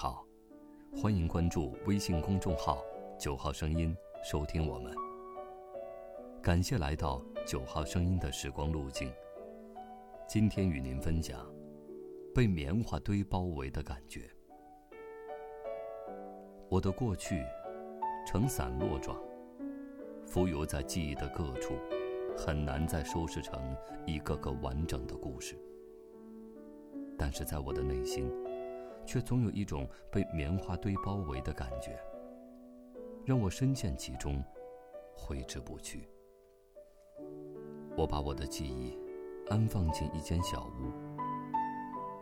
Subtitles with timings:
[0.00, 0.24] 好，
[0.94, 2.80] 欢迎关注微信公众号
[3.18, 3.92] “九号声音”，
[4.22, 4.94] 收听我们。
[6.40, 9.12] 感谢来到九号声音的时光路径。
[10.28, 11.52] 今天与您分享
[12.32, 14.30] 被棉花堆包围的感觉。
[16.68, 17.42] 我的过去
[18.24, 19.20] 呈散落状，
[20.24, 21.74] 浮游在记忆的各处，
[22.36, 23.76] 很难再收拾成
[24.06, 25.60] 一个个完整的故事。
[27.18, 28.30] 但是在我的内心，
[29.08, 31.98] 却总有一种被棉花堆包围的感觉，
[33.24, 34.44] 让我深陷其中，
[35.16, 36.06] 挥之不去。
[37.96, 38.98] 我把我的记忆
[39.48, 40.92] 安放进一间小屋，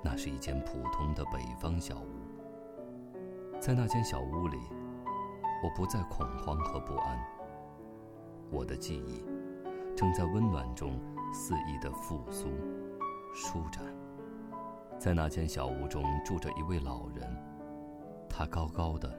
[0.00, 3.58] 那是一间普通的北方小屋。
[3.58, 4.56] 在那间小屋里，
[5.64, 7.18] 我不再恐慌和不安。
[8.48, 9.24] 我的记忆
[9.96, 11.00] 正在温暖中
[11.34, 12.46] 肆意的复苏、
[13.34, 13.82] 舒展。
[14.98, 17.36] 在那间小屋中住着一位老人，
[18.28, 19.12] 他高高的、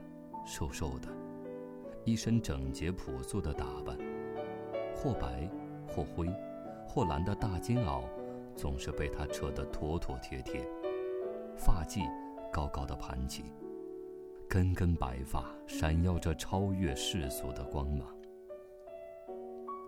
[0.44, 1.08] 瘦瘦的，
[2.04, 3.96] 一身整洁朴素的打扮，
[4.94, 5.48] 或白，
[5.88, 6.28] 或灰，
[6.86, 8.02] 或蓝的大金袄，
[8.54, 10.66] 总是被他扯得妥妥帖帖，
[11.56, 12.06] 发髻
[12.52, 13.44] 高高的盘起，
[14.48, 18.06] 根根白发闪耀着超越世俗的光芒。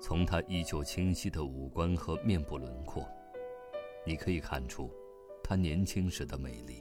[0.01, 3.07] 从他依旧清晰的五官和面部轮廓，
[4.07, 4.91] 你可以看出。
[5.51, 6.81] 他年轻时的美丽。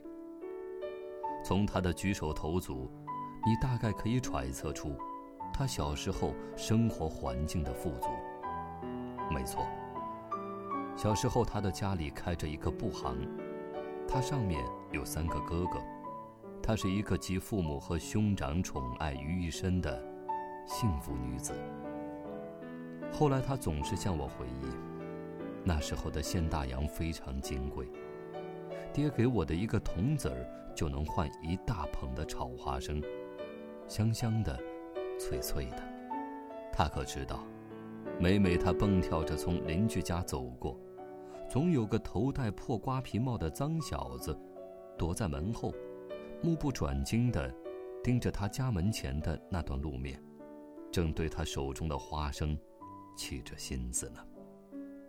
[1.44, 2.88] 从他的举手投足，
[3.44, 4.96] 你大概可以揣测出，
[5.52, 8.10] 他小时候生活环境的富足。
[9.34, 9.66] 没错，
[10.96, 13.18] 小时候他的家里开着一个布行，
[14.08, 15.82] 他上面有三个哥哥，
[16.62, 20.00] 她是一个集父母和兄长宠爱于一身的
[20.68, 21.54] 幸福女子。
[23.12, 24.68] 后来他总是向我回忆，
[25.64, 27.88] 那时候的现大洋非常金贵。
[29.00, 30.46] 爹给我的一个铜子儿，
[30.76, 33.02] 就能换一大捧的炒花生，
[33.88, 34.60] 香香的，
[35.18, 35.82] 脆脆的。
[36.74, 37.48] 他可知道，
[38.20, 40.78] 每每他蹦跳着从邻居家走过，
[41.50, 44.38] 总有个头戴破瓜皮帽的脏小子，
[44.98, 45.74] 躲在门后，
[46.44, 47.50] 目不转睛地
[48.04, 50.22] 盯着他家门前的那段路面，
[50.92, 52.60] 正对他手中的花生
[53.16, 54.20] 起着心思呢。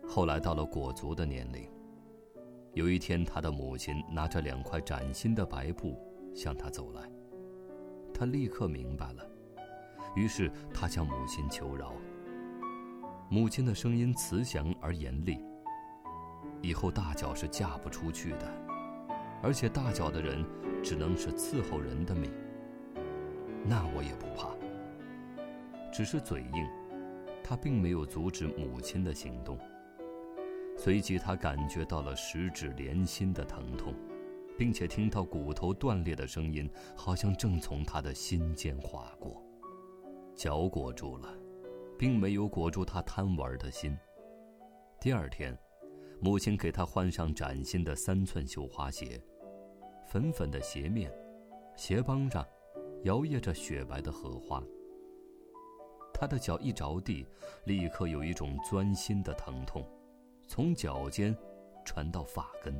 [0.07, 1.69] 后来到了裹足的年龄。
[2.73, 5.99] 有一天，他的母亲拿着两块崭新的白布
[6.33, 7.01] 向他走来，
[8.13, 9.29] 他立刻明白了，
[10.15, 11.93] 于是他向母亲求饶。
[13.29, 15.43] 母亲的声音慈祥而严厉
[16.61, 18.49] ：“以后大脚是嫁不出去的，
[19.43, 20.45] 而且大脚的人
[20.81, 22.31] 只能是伺候人的命。”
[23.67, 24.55] 那我也不怕，
[25.91, 26.65] 只是嘴硬，
[27.43, 29.57] 他并没有阻止母亲的行动。
[30.77, 33.93] 随即，他感觉到了十指连心的疼痛，
[34.57, 39.43] 并且听到骨头断裂的声音，好像正从他的心间划过。
[40.35, 41.31] 脚裹住了，
[41.99, 43.95] 并没有裹住他贪玩的心。
[44.99, 45.55] 第二天，
[46.19, 49.21] 母亲给他换上崭新的三寸绣花鞋，
[50.07, 51.11] 粉粉的鞋面，
[51.75, 52.43] 鞋帮上
[53.03, 54.63] 摇曳着雪白的荷花。
[56.13, 57.27] 他的脚一着地，
[57.65, 59.85] 立刻有一种钻心的疼痛。
[60.53, 61.33] 从脚尖
[61.85, 62.75] 传到发根，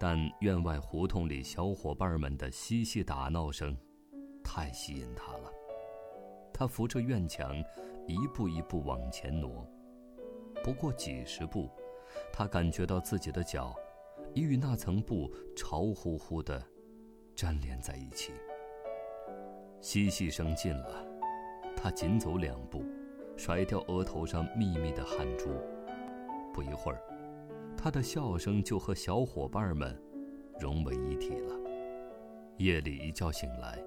[0.00, 3.76] 但院外胡同里小伙伴们的嬉戏打闹声
[4.42, 5.52] 太吸引他了。
[6.50, 7.62] 他扶着院墙，
[8.06, 9.70] 一步一步往前挪。
[10.64, 11.68] 不过几十步，
[12.32, 13.76] 他感觉到自己的脚
[14.32, 16.58] 已与那层布潮乎乎的
[17.36, 18.32] 粘连在一起。
[19.82, 21.04] 嬉戏声近了，
[21.76, 22.82] 他紧走两步，
[23.36, 25.50] 甩掉额头上密密的汗珠。
[26.58, 27.00] 不一会儿，
[27.76, 29.96] 他的笑声就和小伙伴们
[30.58, 31.54] 融为一体了。
[32.56, 33.80] 夜里一觉醒来，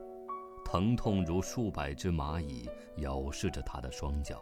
[0.63, 2.69] 疼痛如数百只蚂蚁
[2.99, 4.41] 咬噬着他的双脚。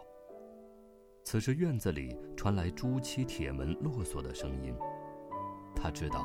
[1.24, 4.72] 此时院子里传来朱漆铁门落锁的声音，
[5.74, 6.24] 他知道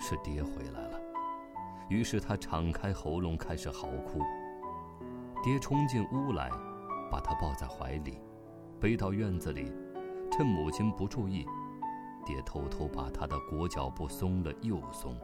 [0.00, 1.00] 是爹回来了。
[1.88, 4.18] 于是他敞开喉咙开始嚎哭。
[5.44, 6.50] 爹冲进屋来，
[7.08, 8.18] 把他抱在怀里，
[8.80, 9.72] 背到院子里。
[10.30, 11.46] 趁母亲不注意，
[12.26, 15.18] 爹偷偷把他的裹脚布松了又松。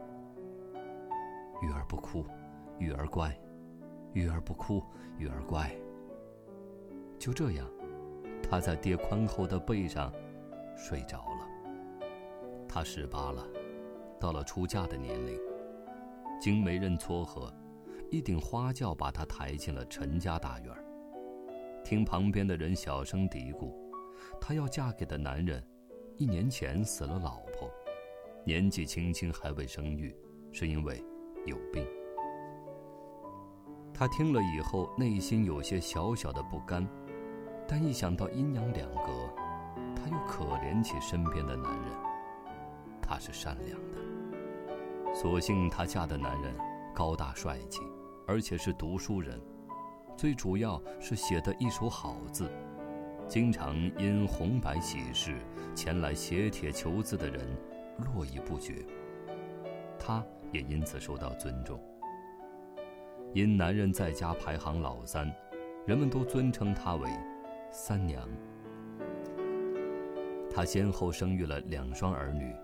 [1.61, 2.25] 玉儿不哭，
[2.79, 3.37] 玉儿乖，
[4.13, 4.83] 玉儿不哭，
[5.17, 5.71] 玉儿乖。
[7.19, 7.67] 就这样，
[8.41, 10.11] 他在爹宽厚的背上
[10.75, 11.47] 睡着了。
[12.67, 13.45] 他十八了，
[14.19, 15.39] 到了出嫁的年龄。
[16.41, 17.53] 经媒人撮合，
[18.09, 20.75] 一顶花轿把他抬进了陈家大院。
[21.85, 23.82] 听旁边的人小声嘀咕。
[24.39, 25.63] 她要嫁给的男人，
[26.17, 27.69] 一年前死了老婆，
[28.45, 30.15] 年纪轻轻还未生育，
[30.51, 31.03] 是因为
[31.45, 31.87] 有病。
[33.93, 36.87] 他听了以后，内心有些小小的不甘，
[37.67, 39.29] 但一想到阴阳两隔，
[39.95, 41.91] 他又可怜起身边的男人。
[43.01, 46.55] 他是善良的，所幸她嫁的男人
[46.93, 47.81] 高大帅气，
[48.25, 49.39] 而且是读书人，
[50.17, 52.49] 最主要是写的一手好字。
[53.27, 55.35] 经常因红白喜事
[55.73, 57.47] 前来写帖求字的人
[57.97, 58.85] 络绎不绝，
[59.97, 61.79] 他也因此受到尊重。
[63.33, 65.33] 因男人在家排行老三，
[65.87, 67.09] 人们都尊称她为
[67.71, 68.29] “三娘”。
[70.53, 72.55] 她先后生育了两双儿女，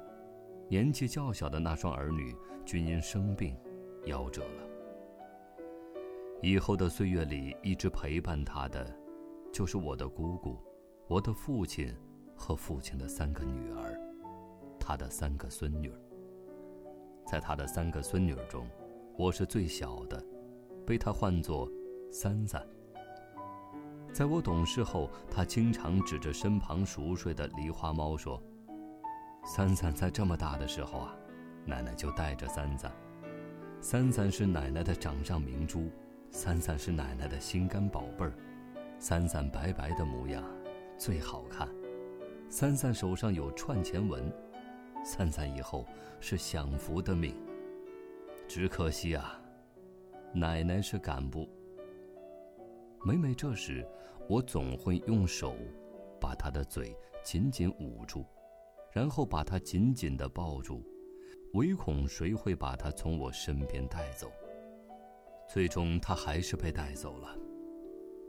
[0.67, 3.57] 年纪较小的那双儿女均因生病
[4.05, 4.63] 夭折了。
[6.43, 8.85] 以后的岁月里，一直陪伴她的。
[9.51, 10.57] 就是我的姑姑，
[11.07, 11.93] 我的父亲
[12.35, 13.99] 和父亲的三个女儿，
[14.79, 15.91] 他的三个孙女。
[17.25, 18.67] 在他的三个孙女中，
[19.17, 20.23] 我是最小的，
[20.85, 21.69] 被他唤作
[22.11, 22.65] “三三”。
[24.13, 28.41] 在我懂事后，他经常指着身旁熟睡的狸花猫说
[29.45, 31.15] ：“三三在这么大的时候啊，
[31.65, 32.91] 奶奶就带着三三。
[33.81, 35.89] 三三是奶奶的掌上明珠，
[36.31, 38.33] 三三是奶奶的心肝宝贝儿。”
[39.01, 40.43] 三三白白的模样，
[40.97, 41.69] 最好看。
[42.49, 44.29] 三三手上有串钱纹，
[45.05, 45.85] 三三以后
[46.19, 47.33] 是享福的命。
[48.45, 49.41] 只可惜啊，
[50.33, 51.47] 奶奶是赶不。
[53.05, 53.87] 每每这时，
[54.27, 55.55] 我总会用手
[56.19, 56.93] 把她的嘴
[57.23, 58.25] 紧紧捂住，
[58.91, 60.83] 然后把她紧紧的抱住，
[61.53, 64.29] 唯恐谁会把她从我身边带走。
[65.47, 67.33] 最终，她还是被带走了。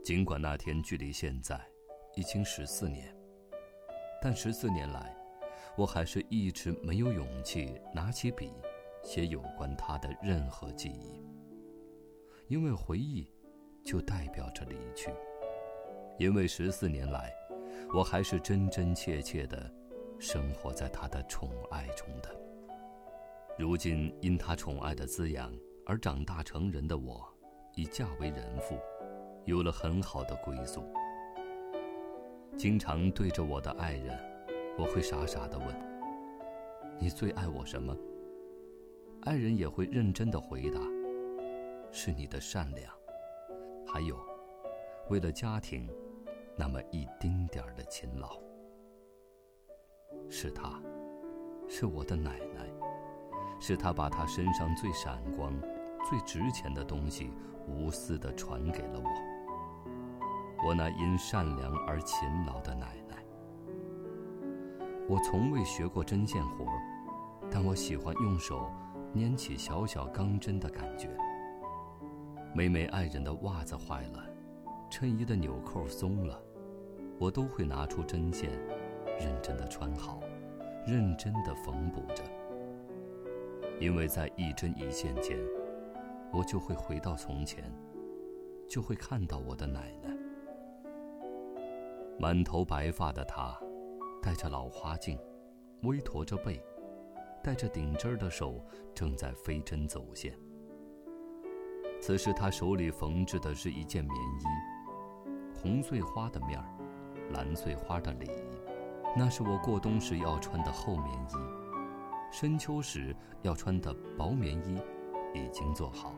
[0.03, 1.61] 尽管那天距离现在
[2.15, 3.15] 已经十四年，
[4.19, 5.15] 但十四年来，
[5.77, 8.51] 我还是一直没有勇气拿起笔
[9.03, 11.23] 写有关他的任何记忆。
[12.47, 13.31] 因为回忆，
[13.85, 15.11] 就代表着离去。
[16.17, 17.31] 因为十四年来，
[17.93, 19.71] 我还是真真切切的
[20.19, 22.35] 生活在他的宠爱中的。
[23.55, 25.53] 如今因他宠爱的滋养
[25.85, 27.23] 而长大成人的我，
[27.75, 28.79] 已嫁为人妇。
[29.45, 30.83] 有了很好的归宿，
[32.55, 34.17] 经常对着我的爱人，
[34.77, 35.67] 我会傻傻的问
[36.99, 37.95] ：“你最爱我什么？”
[39.23, 40.79] 爱人也会认真的回答
[41.91, 42.93] ：“是你的善良，
[43.87, 44.15] 还有，
[45.09, 45.89] 为了家庭，
[46.55, 48.39] 那么一丁点儿的勤劳。”
[50.29, 50.79] 是她，
[51.67, 52.69] 是我的奶奶，
[53.59, 55.51] 是她把她身上最闪光、
[56.07, 57.31] 最值钱的东西
[57.67, 59.30] 无私的传给了我。
[60.63, 63.17] 我那因善良而勤劳的奶奶。
[65.07, 66.81] 我从未学过针线活儿
[67.49, 68.71] 但我喜欢用手
[69.13, 71.09] 捻起小小钢针的感觉。
[72.53, 74.25] 每每爱人的袜子坏了，
[74.89, 76.41] 衬衣的纽扣松了，
[77.19, 78.51] 我都会拿出针线，
[79.19, 80.19] 认真的穿好，
[80.85, 82.23] 认真的缝补着。
[83.79, 85.37] 因为在一针一线间，
[86.31, 87.63] 我就会回到从前，
[88.69, 90.09] 就会看到我的奶奶。
[92.19, 93.57] 满头白发的她，
[94.21, 95.17] 戴着老花镜，
[95.83, 96.63] 微驼着背，
[97.43, 98.63] 戴着顶针儿的手
[98.93, 100.37] 正在飞针走线。
[101.99, 104.45] 此时她手里缝制的是一件棉衣，
[105.55, 106.65] 红碎花的面儿，
[107.31, 108.29] 蓝碎花的里，
[109.17, 111.35] 那是我过冬时要穿的厚棉衣，
[112.31, 114.79] 深秋时要穿的薄棉衣，
[115.33, 116.13] 已经做好，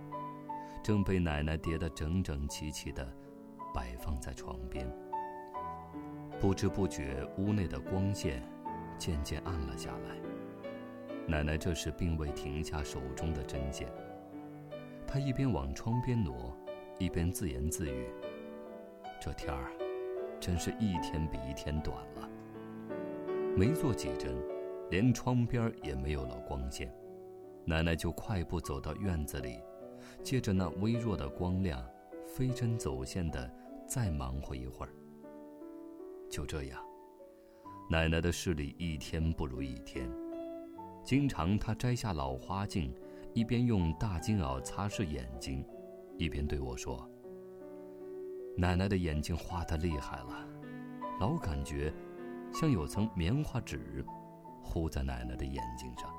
[0.84, 3.08] 正被奶奶叠得整整齐齐的，
[3.74, 4.86] 摆放在床边。
[6.44, 8.44] 不知不觉，屋内的光线
[8.98, 10.18] 渐渐暗了下来。
[11.26, 13.88] 奶奶这时并未停下手中的针线，
[15.08, 16.54] 她一边往窗边挪，
[17.00, 18.10] 一边自言自语
[19.24, 19.72] ：“这天儿，
[20.38, 22.30] 真是一天比一天短了。”
[23.56, 24.36] 没做几针，
[24.90, 26.94] 连窗边也没有了光线，
[27.64, 29.62] 奶奶就快步走到院子里，
[30.22, 31.82] 借着那微弱的光亮，
[32.28, 33.50] 飞针走线的
[33.88, 34.92] 再忙活一会儿。
[36.34, 36.84] 就这样，
[37.92, 40.10] 奶奶的视力一天不如一天。
[41.04, 42.92] 经常她摘下老花镜，
[43.36, 45.63] 一边用大金袄擦拭眼睛，
[46.18, 47.08] 一边对我说
[48.58, 50.44] ：“奶奶的眼睛花的厉害了，
[51.20, 51.94] 老感觉
[52.52, 54.04] 像有层棉花纸
[54.63, 56.12] 糊在奶奶的眼睛上。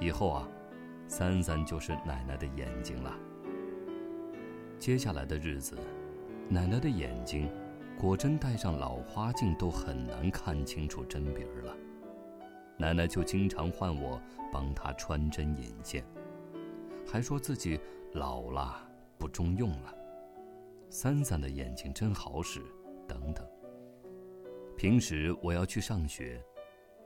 [0.00, 0.48] 以后啊，
[1.06, 3.16] 三三就是奶奶的眼睛了。”
[4.80, 5.78] 接下来的日子，
[6.48, 7.48] 奶奶的眼睛。
[7.98, 11.76] 果真戴上老花镜都很难看清楚针鼻儿了，
[12.76, 14.20] 奶奶就经常唤我
[14.52, 16.04] 帮她穿针引线，
[17.06, 17.78] 还说自己
[18.12, 19.94] 老了不中用了。
[20.90, 22.60] 三三的眼睛真好使，
[23.06, 23.46] 等等。
[24.76, 26.42] 平时我要去上学，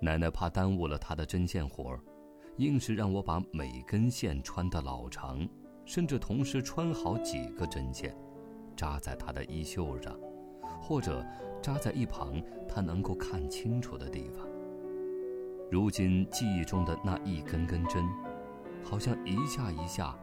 [0.01, 2.01] 奶奶怕耽误了她的针线活儿，
[2.57, 5.47] 硬是让我把每根线穿得老长，
[5.85, 8.17] 甚至同时穿好几个针线，
[8.75, 10.19] 扎在她的衣袖上，
[10.87, 11.27] 或者
[11.61, 14.47] 扎在一旁他能够看清楚的地方。
[15.69, 18.05] 如今记忆中的那一根根针，
[18.85, 20.17] 好像一下一下，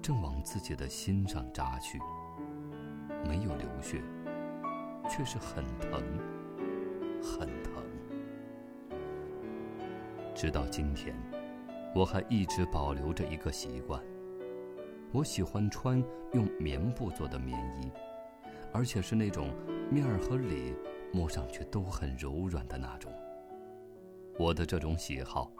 [0.00, 1.98] 正往自己的心上扎去。
[3.26, 4.00] 没有流血，
[5.10, 6.00] 却是很疼，
[7.20, 7.82] 很疼。
[10.36, 11.16] 直到今天，
[11.96, 14.00] 我还一直保留着一个习惯：
[15.10, 16.00] 我喜欢穿
[16.32, 17.90] 用棉布做的棉衣，
[18.76, 19.54] 而且是那种
[19.90, 20.76] 面儿和里
[21.10, 23.10] 摸上去都很柔软的那种。
[24.38, 25.50] 我的这种喜好，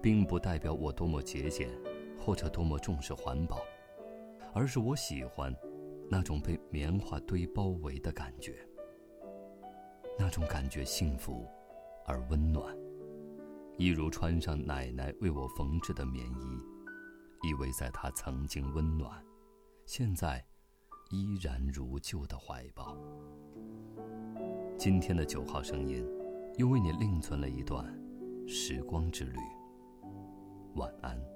[0.00, 1.68] 并不代表我多么节俭，
[2.16, 3.58] 或者多么重视环保，
[4.54, 5.52] 而是我喜欢。
[6.08, 8.54] 那种被棉花堆包围的感觉，
[10.18, 11.48] 那种感觉幸福
[12.06, 12.76] 而温暖，
[13.76, 19.24] 一如穿上奶奶为我缝制的棉衣，依偎在她曾经温暖，
[19.86, 20.44] 现在
[21.12, 22.96] 依然如旧的怀抱。
[24.78, 26.02] 今天的九号声音，
[26.56, 27.86] 又为你另存了一段
[28.48, 29.38] 时光之旅。
[30.74, 31.31] 晚安。